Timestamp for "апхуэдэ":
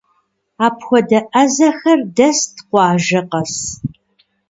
0.65-1.19